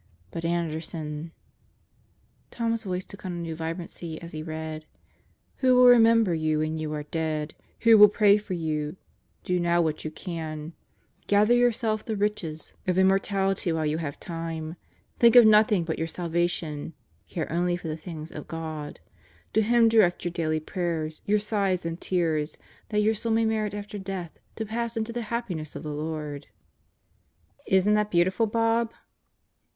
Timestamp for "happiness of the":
25.29-25.93